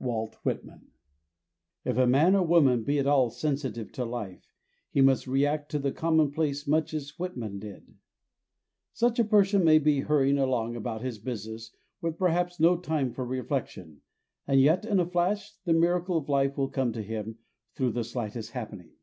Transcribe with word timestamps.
Walt 0.00 0.36
Whitman. 0.36 0.92
If 1.84 1.98
man 2.08 2.34
or 2.34 2.42
woman 2.42 2.84
be 2.84 2.98
at 2.98 3.06
all 3.06 3.28
sensitive 3.28 3.92
to 3.92 4.06
life, 4.06 4.54
he 4.88 5.02
must 5.02 5.26
react 5.26 5.70
to 5.72 5.78
the 5.78 5.92
commonplace 5.92 6.66
much 6.66 6.94
as 6.94 7.18
Whitman 7.18 7.58
did. 7.58 7.94
Such 8.94 9.18
a 9.18 9.24
person 9.24 9.62
may 9.62 9.78
be 9.78 10.00
hurrying 10.00 10.38
along 10.38 10.74
about 10.74 11.02
his 11.02 11.18
business 11.18 11.76
with 12.00 12.16
perhaps 12.16 12.58
no 12.58 12.78
time 12.78 13.12
for 13.12 13.26
reflection 13.26 14.00
and 14.46 14.58
yet 14.58 14.86
in 14.86 15.00
a 15.00 15.06
flash, 15.06 15.52
the 15.66 15.74
miracle 15.74 16.16
of 16.16 16.30
life 16.30 16.56
will 16.56 16.70
come 16.70 16.94
to 16.94 17.02
him 17.02 17.36
through 17.74 17.90
the 17.92 18.04
slightest 18.04 18.52
happening. 18.52 18.94